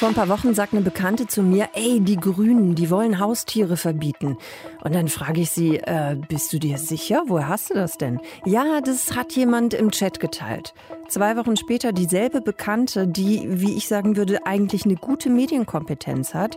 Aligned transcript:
Vor 0.00 0.08
ein 0.08 0.14
paar 0.14 0.30
Wochen 0.30 0.54
sagt 0.54 0.72
eine 0.72 0.80
Bekannte 0.80 1.26
zu 1.26 1.42
mir, 1.42 1.68
ey, 1.74 2.00
die 2.00 2.16
Grünen, 2.16 2.74
die 2.74 2.88
wollen 2.88 3.18
Haustiere 3.18 3.76
verbieten. 3.76 4.38
Und 4.82 4.94
dann 4.94 5.08
frage 5.08 5.42
ich 5.42 5.50
sie, 5.50 5.76
äh, 5.76 6.16
bist 6.26 6.54
du 6.54 6.58
dir 6.58 6.78
sicher? 6.78 7.24
Woher 7.26 7.48
hast 7.48 7.68
du 7.68 7.74
das 7.74 7.98
denn? 7.98 8.18
Ja, 8.46 8.80
das 8.80 9.14
hat 9.14 9.32
jemand 9.32 9.74
im 9.74 9.90
Chat 9.90 10.18
geteilt. 10.18 10.72
Zwei 11.08 11.36
Wochen 11.36 11.54
später 11.58 11.92
dieselbe 11.92 12.40
Bekannte, 12.40 13.06
die, 13.06 13.42
wie 13.60 13.76
ich 13.76 13.88
sagen 13.88 14.16
würde, 14.16 14.46
eigentlich 14.46 14.86
eine 14.86 14.96
gute 14.96 15.28
Medienkompetenz 15.28 16.32
hat. 16.32 16.56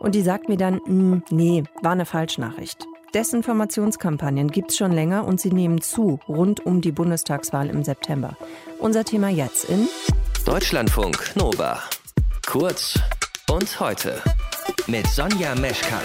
Und 0.00 0.16
die 0.16 0.22
sagt 0.22 0.48
mir 0.48 0.56
dann, 0.56 0.80
hm, 0.84 1.22
nee, 1.30 1.62
war 1.82 1.92
eine 1.92 2.06
Falschnachricht. 2.06 2.88
Desinformationskampagnen 3.14 4.50
gibt 4.50 4.72
es 4.72 4.76
schon 4.76 4.90
länger 4.90 5.28
und 5.28 5.40
sie 5.40 5.52
nehmen 5.52 5.80
zu 5.80 6.18
rund 6.26 6.66
um 6.66 6.80
die 6.80 6.90
Bundestagswahl 6.90 7.70
im 7.70 7.84
September. 7.84 8.36
Unser 8.80 9.04
Thema 9.04 9.28
jetzt 9.28 9.66
in 9.66 9.86
Deutschlandfunk 10.44 11.36
Nova. 11.36 11.80
Kurz 12.50 12.98
und 13.48 13.78
heute 13.78 14.20
mit 14.88 15.06
Sonja 15.06 15.54
Meschkat. 15.54 16.02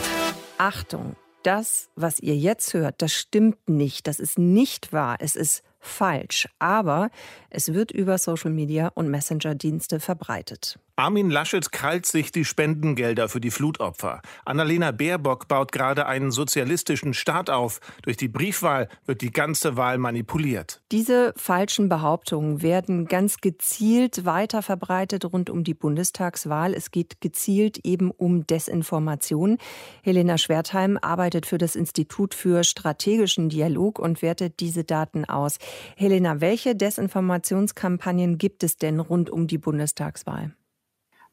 Achtung, 0.59 1.15
das, 1.41 1.89
was 1.95 2.19
ihr 2.19 2.37
jetzt 2.37 2.75
hört, 2.75 3.01
das 3.01 3.13
stimmt 3.13 3.67
nicht. 3.67 4.05
Das 4.05 4.19
ist 4.19 4.37
nicht 4.37 4.93
wahr. 4.93 5.15
Es 5.19 5.35
ist 5.35 5.63
falsch. 5.79 6.47
Aber 6.59 7.09
es 7.49 7.73
wird 7.73 7.89
über 7.89 8.19
Social 8.19 8.51
Media 8.51 8.89
und 8.93 9.09
Messenger-Dienste 9.09 9.99
verbreitet. 9.99 10.77
Armin 10.97 11.29
Laschet 11.29 11.73
krallt 11.73 12.05
sich 12.05 12.31
die 12.31 12.45
Spendengelder 12.45 13.27
für 13.27 13.41
die 13.41 13.51
Flutopfer. 13.51 14.21
Annalena 14.45 14.91
Baerbock 14.91 15.49
baut 15.49 15.73
gerade 15.73 16.05
einen 16.05 16.31
sozialistischen 16.31 17.13
Staat 17.13 17.49
auf. 17.49 17.81
Durch 18.03 18.15
die 18.15 18.29
Briefwahl 18.29 18.87
wird 19.05 19.19
die 19.19 19.31
ganze 19.31 19.75
Wahl 19.75 19.97
manipuliert. 19.97 20.81
Diese 20.93 21.33
falschen 21.35 21.89
Behauptungen 21.89 22.61
werden 22.61 23.07
ganz 23.07 23.41
gezielt 23.41 24.23
weiter 24.23 24.61
verbreitet 24.61 25.25
rund 25.25 25.49
um 25.49 25.65
die 25.65 25.73
Bundestagswahl. 25.73 26.73
Es 26.73 26.91
geht 26.91 27.19
gezielt 27.19 27.79
eben 27.83 28.09
um 28.09 28.47
Desinformation. 28.47 29.57
Helena 30.01 30.37
Schwertheim 30.37 30.97
arbeitet 31.01 31.45
für 31.45 31.57
das 31.57 31.75
Institut 31.75 32.33
für 32.33 32.63
strategischen 32.63 33.49
Dialog 33.49 33.99
und 33.99 34.21
wertet 34.21 34.61
diese 34.61 34.85
Daten 34.85 35.25
aus. 35.25 35.57
Helena, 35.97 36.39
welche 36.39 36.73
Desinformationskampagnen 36.73 38.37
gibt 38.37 38.63
es 38.63 38.77
denn 38.77 39.01
rund 39.01 39.29
um 39.29 39.47
die 39.47 39.57
Bundestagswahl? 39.57 40.53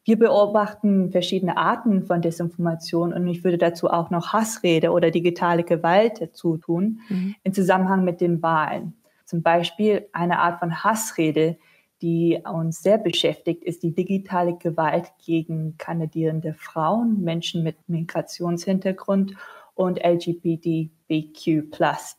Wir 0.04 0.18
beobachten 0.18 1.12
verschiedene 1.12 1.56
Arten 1.56 2.04
von 2.04 2.22
Desinformation 2.22 3.12
und 3.12 3.26
ich 3.28 3.44
würde 3.44 3.58
dazu 3.58 3.88
auch 3.88 4.10
noch 4.10 4.32
Hassrede 4.32 4.90
oder 4.90 5.12
digitale 5.12 5.62
Gewalt 5.62 6.20
dazu 6.20 6.56
tun 6.56 7.00
mhm. 7.08 7.36
im 7.44 7.52
Zusammenhang 7.52 8.04
mit 8.04 8.20
den 8.20 8.42
Wahlen. 8.42 8.94
Zum 9.24 9.42
Beispiel 9.42 10.08
eine 10.12 10.40
Art 10.40 10.58
von 10.58 10.82
Hassrede, 10.82 11.56
die 12.02 12.40
uns 12.44 12.82
sehr 12.82 12.98
beschäftigt, 12.98 13.62
ist 13.62 13.84
die 13.84 13.94
digitale 13.94 14.56
Gewalt 14.56 15.12
gegen 15.24 15.76
kandidierende 15.78 16.52
Frauen, 16.52 17.22
Menschen 17.22 17.62
mit 17.62 17.76
Migrationshintergrund 17.88 19.36
und 19.74 20.04
LGBTQ+, 20.04 20.90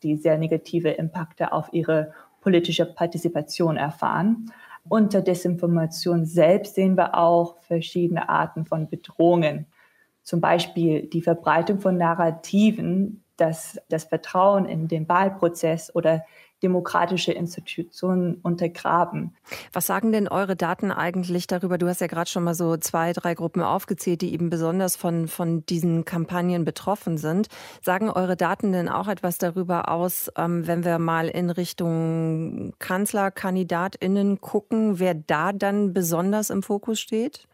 die 0.02 0.16
sehr 0.16 0.38
negative 0.38 0.88
Impakte 0.88 1.52
auf 1.52 1.68
ihre 1.72 2.14
politische 2.40 2.86
Partizipation 2.86 3.76
erfahren. 3.76 4.50
Unter 4.88 5.22
Desinformation 5.22 6.26
selbst 6.26 6.74
sehen 6.74 6.96
wir 6.96 7.16
auch 7.16 7.60
verschiedene 7.62 8.28
Arten 8.28 8.66
von 8.66 8.88
Bedrohungen. 8.88 9.66
Zum 10.22 10.40
Beispiel 10.40 11.06
die 11.06 11.22
Verbreitung 11.22 11.80
von 11.80 11.96
Narrativen, 11.96 13.23
dass 13.36 13.80
das 13.88 14.04
Vertrauen 14.04 14.66
in 14.66 14.88
den 14.88 15.08
Wahlprozess 15.08 15.94
oder 15.94 16.24
demokratische 16.64 17.30
Institutionen 17.30 18.36
untergraben. 18.36 19.36
Was 19.74 19.86
sagen 19.86 20.12
denn 20.12 20.28
eure 20.28 20.56
Daten 20.56 20.90
eigentlich 20.90 21.46
darüber? 21.46 21.76
Du 21.76 21.86
hast 21.86 22.00
ja 22.00 22.06
gerade 22.06 22.30
schon 22.30 22.42
mal 22.42 22.54
so 22.54 22.78
zwei, 22.78 23.12
drei 23.12 23.34
Gruppen 23.34 23.62
aufgezählt, 23.62 24.22
die 24.22 24.32
eben 24.32 24.48
besonders 24.48 24.96
von, 24.96 25.28
von 25.28 25.66
diesen 25.66 26.06
Kampagnen 26.06 26.64
betroffen 26.64 27.18
sind. 27.18 27.48
Sagen 27.82 28.08
eure 28.08 28.36
Daten 28.36 28.72
denn 28.72 28.88
auch 28.88 29.08
etwas 29.08 29.36
darüber 29.36 29.90
aus, 29.90 30.30
ähm, 30.38 30.66
wenn 30.66 30.84
wir 30.84 30.98
mal 30.98 31.28
in 31.28 31.50
Richtung 31.50 32.72
Kanzlerkandidatinnen 32.78 34.40
gucken, 34.40 34.98
wer 34.98 35.12
da 35.14 35.52
dann 35.52 35.92
besonders 35.92 36.48
im 36.48 36.62
Fokus 36.62 36.98
steht? 36.98 37.46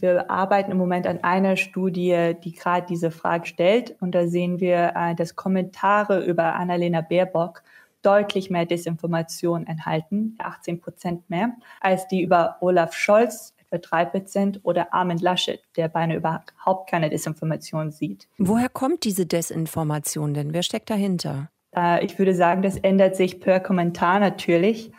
Wir 0.00 0.30
arbeiten 0.30 0.70
im 0.70 0.78
Moment 0.78 1.06
an 1.06 1.22
einer 1.22 1.56
Studie, 1.56 2.32
die 2.42 2.52
gerade 2.52 2.86
diese 2.88 3.10
Frage 3.10 3.46
stellt. 3.46 3.96
Und 4.00 4.14
da 4.14 4.26
sehen 4.26 4.60
wir, 4.60 4.92
äh, 4.94 5.14
dass 5.14 5.36
Kommentare 5.36 6.24
über 6.24 6.54
Annalena 6.54 7.00
Baerbock 7.00 7.62
deutlich 8.02 8.50
mehr 8.50 8.66
Desinformation 8.66 9.66
enthalten, 9.66 10.36
18 10.38 10.80
Prozent 10.80 11.28
mehr, 11.28 11.56
als 11.80 12.06
die 12.06 12.22
über 12.22 12.56
Olaf 12.60 12.94
Scholz, 12.94 13.54
etwa 13.70 13.78
3 13.78 14.04
Prozent, 14.06 14.60
oder 14.62 14.94
Armin 14.94 15.18
Laschet, 15.18 15.60
der 15.76 15.88
beinahe 15.88 16.18
überhaupt 16.18 16.88
keine 16.88 17.10
Desinformation 17.10 17.90
sieht. 17.90 18.28
Woher 18.38 18.68
kommt 18.68 19.04
diese 19.04 19.26
Desinformation 19.26 20.34
denn? 20.34 20.52
Wer 20.52 20.62
steckt 20.62 20.88
dahinter? 20.88 21.50
Äh, 21.76 22.04
ich 22.04 22.18
würde 22.18 22.34
sagen, 22.34 22.62
das 22.62 22.76
ändert 22.76 23.16
sich 23.16 23.40
per 23.40 23.60
Kommentar 23.60 24.20
natürlich. 24.20 24.92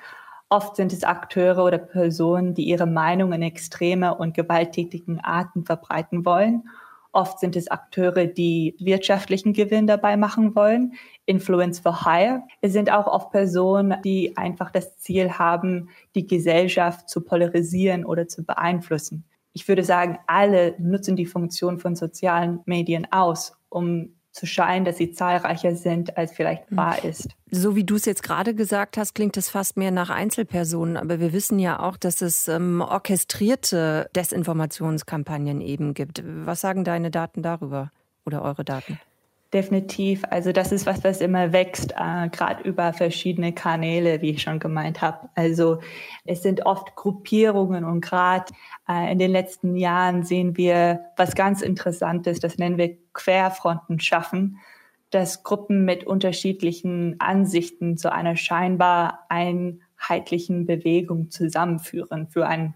Oft 0.50 0.76
sind 0.76 0.94
es 0.94 1.04
Akteure 1.04 1.64
oder 1.64 1.78
Personen, 1.78 2.54
die 2.54 2.68
ihre 2.68 2.86
Meinung 2.88 3.34
in 3.34 3.42
extreme 3.42 4.16
und 4.16 4.34
gewalttätigen 4.34 5.20
Arten 5.20 5.66
verbreiten 5.66 6.26
wollen 6.26 6.64
Oft 7.18 7.40
sind 7.40 7.56
es 7.56 7.68
Akteure, 7.70 8.28
die 8.28 8.76
wirtschaftlichen 8.78 9.52
Gewinn 9.54 9.88
dabei 9.88 10.18
machen 10.18 10.56
wollen. 10.56 10.94
Influence 11.26 11.80
for 11.80 12.06
Hire. 12.06 12.44
Es 12.62 12.74
sind 12.74 12.92
auch 12.92 13.08
oft 13.08 13.32
Personen, 13.32 13.96
die 14.04 14.38
einfach 14.38 14.70
das 14.70 14.98
Ziel 14.98 15.32
haben, 15.32 15.90
die 16.14 16.28
Gesellschaft 16.28 17.10
zu 17.10 17.22
polarisieren 17.22 18.06
oder 18.06 18.28
zu 18.28 18.44
beeinflussen. 18.44 19.24
Ich 19.54 19.68
würde 19.68 19.84
sagen, 19.84 20.20
alle 20.28 20.76
nutzen 20.78 21.16
die 21.16 21.26
Funktion 21.26 21.80
von 21.80 21.96
sozialen 21.96 22.60
Medien 22.66 23.08
aus, 23.12 23.58
um 23.70 24.14
zu 24.38 24.46
scheinen, 24.46 24.86
dass 24.86 24.98
sie 24.98 25.12
zahlreicher 25.12 25.76
sind, 25.76 26.18
als 26.18 26.32
vielleicht 26.32 26.70
hm. 26.70 26.78
wahr 26.78 27.04
ist. 27.04 27.30
So 27.50 27.76
wie 27.76 27.84
du 27.84 27.96
es 27.96 28.06
jetzt 28.06 28.24
gerade 28.24 28.54
gesagt 28.54 28.98
hast, 28.98 29.16
klingt 29.16 29.38
es 29.38 29.50
fast 29.50 29.78
mehr 29.78 29.92
nach 29.92 30.10
Einzelpersonen. 30.10 30.98
Aber 30.98 31.20
wir 31.20 31.34
wissen 31.34 31.60
ja 31.60 31.80
auch, 31.80 31.98
dass 31.98 32.22
es 32.22 32.48
ähm, 32.48 32.82
orchestrierte 32.82 34.10
Desinformationskampagnen 34.16 35.62
eben 35.62 35.94
gibt. 35.94 36.24
Was 36.26 36.62
sagen 36.62 36.84
deine 36.84 37.12
Daten 37.12 37.42
darüber 37.42 37.92
oder 38.26 38.42
eure 38.42 38.64
Daten? 38.64 39.00
Definitiv. 39.54 40.24
Also 40.30 40.52
das 40.52 40.74
ist 40.74 40.86
was, 40.86 41.06
was 41.06 41.22
immer 41.22 41.54
wächst, 41.54 41.94
äh, 41.94 42.28
gerade 42.30 42.64
über 42.64 42.92
verschiedene 42.92 43.54
Kanäle, 43.54 44.22
wie 44.22 44.32
ich 44.32 44.42
schon 44.42 44.60
gemeint 44.60 45.02
habe. 45.02 45.30
Also 45.36 45.80
es 46.26 46.44
sind 46.44 46.66
oft 46.66 46.96
Gruppierungen 46.98 47.86
und 47.86 48.02
gerade 48.02 48.52
äh, 48.90 49.10
in 49.10 49.20
den 49.20 49.32
letzten 49.32 49.78
Jahren 49.78 50.24
sehen 50.24 50.58
wir 50.58 51.00
was 51.16 51.34
ganz 51.34 51.62
Interessantes, 51.62 52.42
das 52.42 52.58
nennen 52.58 52.78
wir 52.78 52.98
Querfronten 53.18 54.00
schaffen, 54.00 54.60
dass 55.10 55.44
Gruppen 55.44 55.84
mit 55.84 56.06
unterschiedlichen 56.06 57.20
Ansichten 57.20 57.98
zu 57.98 58.12
einer 58.12 58.38
scheinbar 58.38 59.26
einheitlichen 59.30 60.66
Bewegung 60.66 61.30
zusammenführen 61.30 62.28
für 62.28 62.48
ein 62.48 62.74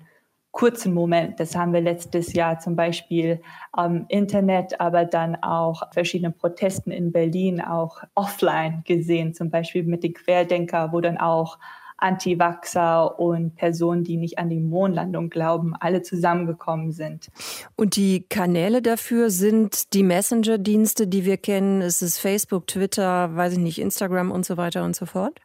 kurzen 0.52 0.94
Moment. 0.94 1.40
Das 1.40 1.56
haben 1.56 1.74
wir 1.74 1.82
letztes 1.82 2.34
Jahr 2.34 2.60
zum 2.60 2.76
Beispiel 2.76 3.42
am 3.72 4.06
Internet, 4.10 4.82
aber 4.82 5.06
dann 5.06 5.36
auch 5.42 5.84
verschiedenen 5.94 6.34
Protesten 6.34 6.92
in 6.92 7.12
Berlin 7.12 7.62
auch 7.62 8.04
offline 8.16 8.84
gesehen, 8.86 9.34
zum 9.34 9.50
Beispiel 9.50 9.84
mit 9.84 10.04
den 10.04 10.14
Querdenker, 10.14 10.92
wo 10.92 11.00
dann 11.00 11.18
auch 11.18 11.58
Anti-Vaxxer 12.02 13.20
und 13.20 13.56
Personen, 13.56 14.04
die 14.04 14.18
nicht 14.18 14.40
an 14.40 14.50
die 14.50 14.60
Mondlandung 14.60 15.30
glauben, 15.30 15.74
alle 15.80 16.02
zusammengekommen 16.02 16.92
sind. 16.92 17.30
Und 17.76 17.96
die 17.96 18.26
Kanäle 18.28 18.82
dafür 18.82 19.30
sind 19.30 19.94
die 19.94 20.04
Messenger-Dienste, 20.04 21.08
die 21.08 21.26
wir 21.26 21.38
kennen. 21.38 21.82
Es 21.82 22.02
ist 22.02 22.20
Facebook, 22.20 22.68
Twitter, 22.68 23.36
weiß 23.36 23.54
ich 23.54 23.60
nicht, 23.60 23.80
Instagram 23.80 24.32
und 24.32 24.46
so 24.46 24.58
weiter 24.58 24.84
und 24.84 24.96
so 24.96 25.06
fort? 25.06 25.40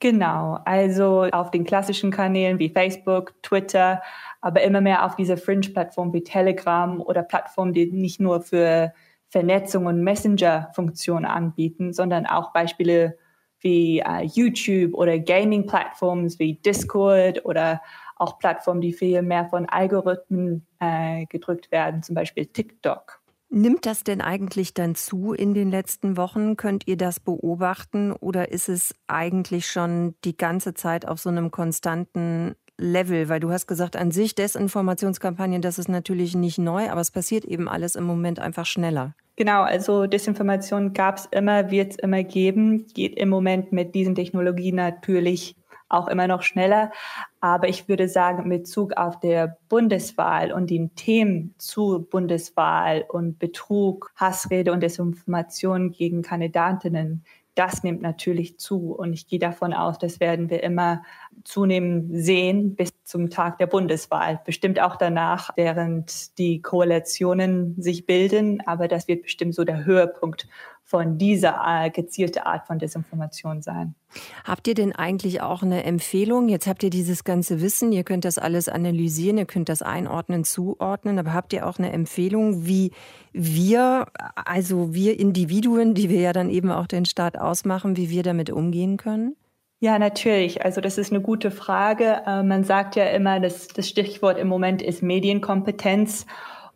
Genau, 0.00 0.58
also 0.64 1.22
auf 1.32 1.50
den 1.50 1.64
klassischen 1.64 2.10
Kanälen 2.10 2.58
wie 2.58 2.68
Facebook, 2.68 3.32
Twitter, 3.42 4.02
aber 4.42 4.62
immer 4.62 4.82
mehr 4.82 5.06
auf 5.06 5.16
diese 5.16 5.36
Fringe-Plattformen 5.36 6.12
wie 6.12 6.22
Telegram 6.22 7.00
oder 7.00 7.22
Plattformen, 7.22 7.72
die 7.72 7.90
nicht 7.90 8.20
nur 8.20 8.42
für 8.42 8.92
Vernetzung 9.30 9.86
und 9.86 10.02
Messenger-Funktionen 10.02 11.24
anbieten, 11.24 11.92
sondern 11.92 12.26
auch 12.26 12.52
Beispiele 12.52 13.16
wie 13.64 14.00
äh, 14.00 14.22
YouTube 14.22 14.94
oder 14.94 15.18
Gaming-Plattformen 15.18 16.32
wie 16.38 16.54
Discord 16.54 17.44
oder 17.44 17.80
auch 18.16 18.38
Plattformen, 18.38 18.80
die 18.80 18.92
viel 18.92 19.22
mehr 19.22 19.46
von 19.46 19.66
Algorithmen 19.68 20.66
äh, 20.78 21.26
gedrückt 21.26 21.72
werden, 21.72 22.02
zum 22.02 22.14
Beispiel 22.14 22.46
TikTok. 22.46 23.20
Nimmt 23.48 23.86
das 23.86 24.02
denn 24.02 24.20
eigentlich 24.20 24.74
dann 24.74 24.94
zu 24.94 25.32
in 25.32 25.54
den 25.54 25.70
letzten 25.70 26.16
Wochen? 26.16 26.56
Könnt 26.56 26.86
ihr 26.86 26.96
das 26.96 27.20
beobachten 27.20 28.12
oder 28.12 28.50
ist 28.50 28.68
es 28.68 28.94
eigentlich 29.06 29.66
schon 29.66 30.14
die 30.24 30.36
ganze 30.36 30.74
Zeit 30.74 31.06
auf 31.06 31.20
so 31.20 31.30
einem 31.30 31.50
konstanten 31.50 32.56
Level? 32.78 33.28
Weil 33.28 33.40
du 33.40 33.50
hast 33.50 33.66
gesagt, 33.66 33.96
an 33.96 34.10
sich 34.10 34.34
Desinformationskampagnen, 34.34 35.62
das 35.62 35.78
ist 35.78 35.88
natürlich 35.88 36.34
nicht 36.34 36.58
neu, 36.58 36.90
aber 36.90 37.00
es 37.00 37.12
passiert 37.12 37.44
eben 37.44 37.68
alles 37.68 37.94
im 37.94 38.04
Moment 38.04 38.40
einfach 38.40 38.66
schneller. 38.66 39.14
Genau, 39.36 39.62
also 39.62 40.06
Desinformation 40.06 40.92
gab 40.92 41.16
es 41.16 41.26
immer, 41.26 41.70
wird 41.70 41.92
es 41.92 41.98
immer 41.98 42.22
geben, 42.22 42.86
geht 42.94 43.16
im 43.16 43.28
Moment 43.28 43.72
mit 43.72 43.94
diesen 43.94 44.14
Technologien 44.14 44.76
natürlich 44.76 45.56
auch 45.88 46.08
immer 46.08 46.28
noch 46.28 46.42
schneller. 46.42 46.92
Aber 47.40 47.68
ich 47.68 47.88
würde 47.88 48.08
sagen, 48.08 48.48
mit 48.48 48.62
Bezug 48.64 48.92
auf 48.96 49.18
der 49.20 49.58
Bundeswahl 49.68 50.52
und 50.52 50.70
den 50.70 50.94
Themen 50.94 51.54
zu 51.58 52.06
Bundeswahl 52.10 53.04
und 53.08 53.38
Betrug, 53.38 54.12
Hassrede 54.16 54.72
und 54.72 54.82
Desinformation 54.82 55.90
gegen 55.90 56.22
Kandidatinnen, 56.22 57.24
das 57.54 57.82
nimmt 57.82 58.02
natürlich 58.02 58.58
zu. 58.58 58.92
Und 58.92 59.12
ich 59.12 59.26
gehe 59.26 59.38
davon 59.38 59.72
aus, 59.72 59.98
das 59.98 60.20
werden 60.20 60.50
wir 60.50 60.62
immer 60.62 61.02
zunehmend 61.44 62.10
sehen 62.12 62.74
bis 62.74 62.92
zum 63.04 63.30
Tag 63.30 63.58
der 63.58 63.66
Bundeswahl. 63.66 64.40
Bestimmt 64.44 64.80
auch 64.80 64.96
danach, 64.96 65.50
während 65.56 66.36
die 66.38 66.62
Koalitionen 66.62 67.80
sich 67.80 68.06
bilden. 68.06 68.62
Aber 68.66 68.88
das 68.88 69.08
wird 69.08 69.22
bestimmt 69.22 69.54
so 69.54 69.64
der 69.64 69.84
Höhepunkt 69.84 70.48
von 70.94 71.18
dieser 71.18 71.60
äh, 71.66 71.90
gezielte 71.90 72.46
Art 72.46 72.68
von 72.68 72.78
Desinformation 72.78 73.62
sein. 73.62 73.96
Habt 74.44 74.68
ihr 74.68 74.74
denn 74.74 74.92
eigentlich 74.92 75.40
auch 75.40 75.64
eine 75.64 75.82
Empfehlung? 75.82 76.48
Jetzt 76.48 76.68
habt 76.68 76.84
ihr 76.84 76.90
dieses 76.90 77.24
ganze 77.24 77.60
Wissen, 77.60 77.90
ihr 77.90 78.04
könnt 78.04 78.24
das 78.24 78.38
alles 78.38 78.68
analysieren, 78.68 79.36
ihr 79.36 79.44
könnt 79.44 79.68
das 79.68 79.82
einordnen, 79.82 80.44
zuordnen, 80.44 81.18
aber 81.18 81.34
habt 81.34 81.52
ihr 81.52 81.66
auch 81.66 81.80
eine 81.80 81.90
Empfehlung, 81.90 82.64
wie 82.64 82.92
wir, 83.32 84.06
also 84.36 84.94
wir 84.94 85.18
Individuen, 85.18 85.94
die 85.94 86.10
wir 86.10 86.20
ja 86.20 86.32
dann 86.32 86.48
eben 86.48 86.70
auch 86.70 86.86
den 86.86 87.06
Staat 87.06 87.36
ausmachen, 87.36 87.96
wie 87.96 88.08
wir 88.08 88.22
damit 88.22 88.50
umgehen 88.50 88.96
können? 88.96 89.34
Ja, 89.80 89.98
natürlich. 89.98 90.64
Also 90.64 90.80
das 90.80 90.96
ist 90.96 91.10
eine 91.10 91.22
gute 91.22 91.50
Frage. 91.50 92.22
Äh, 92.24 92.44
man 92.44 92.62
sagt 92.62 92.94
ja 92.94 93.06
immer, 93.06 93.40
dass 93.40 93.66
das 93.66 93.88
Stichwort 93.88 94.38
im 94.38 94.46
Moment 94.46 94.80
ist 94.80 95.02
Medienkompetenz. 95.02 96.24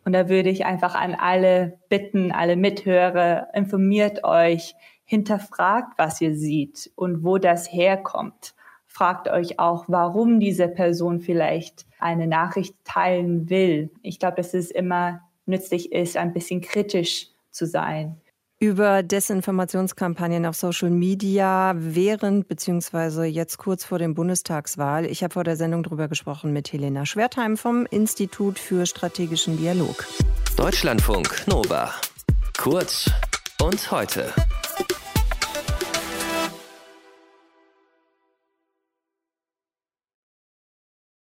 Und 0.09 0.13
da 0.13 0.27
würde 0.27 0.49
ich 0.49 0.65
einfach 0.65 0.95
an 0.95 1.13
alle 1.13 1.77
bitten, 1.87 2.31
alle 2.31 2.55
Mithörer, 2.55 3.49
informiert 3.53 4.23
euch, 4.23 4.73
hinterfragt, 5.05 5.99
was 5.99 6.19
ihr 6.19 6.35
seht 6.35 6.89
und 6.95 7.23
wo 7.23 7.37
das 7.37 7.71
herkommt. 7.71 8.55
Fragt 8.87 9.27
euch 9.27 9.59
auch, 9.59 9.85
warum 9.87 10.39
diese 10.39 10.67
Person 10.67 11.19
vielleicht 11.19 11.85
eine 11.99 12.25
Nachricht 12.25 12.73
teilen 12.85 13.51
will. 13.51 13.91
Ich 14.01 14.17
glaube, 14.17 14.37
dass 14.37 14.55
es 14.55 14.71
immer 14.71 15.21
nützlich 15.45 15.91
ist, 15.91 16.17
ein 16.17 16.33
bisschen 16.33 16.61
kritisch 16.61 17.27
zu 17.51 17.67
sein 17.67 18.19
über 18.59 19.03
Desinformationskampagnen 19.03 20.45
auf 20.45 20.55
Social 20.55 20.89
Media 20.89 21.73
während 21.77 22.47
bzw. 22.49 23.23
jetzt 23.23 23.57
kurz 23.57 23.85
vor 23.85 23.99
dem 23.99 24.13
Bundestagswahl. 24.13 25.05
Ich 25.05 25.23
habe 25.23 25.33
vor 25.33 25.45
der 25.45 25.55
Sendung 25.55 25.83
darüber 25.83 26.09
gesprochen 26.09 26.51
mit 26.51 26.71
Helena 26.73 27.05
Schwertheim 27.05 27.55
vom 27.55 27.85
Institut 27.85 28.59
für 28.59 28.85
strategischen 28.85 29.57
Dialog. 29.57 30.05
Deutschlandfunk 30.57 31.47
Nova. 31.47 31.93
Kurz 32.57 33.09
und 33.61 33.91
heute. 33.91 34.33